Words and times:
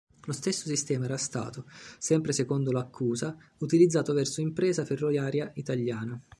Lo 0.23 0.33
stesso 0.33 0.67
sistema 0.67 1.05
era 1.05 1.15
stato, 1.15 1.67
sempre 1.99 2.31
secondo 2.33 2.71
l'accusa, 2.71 3.37
utilizzato 3.59 4.13
verso 4.13 4.41
Impresa 4.41 4.83
Ferroviaria 4.83 5.51
italiana. 5.53 6.19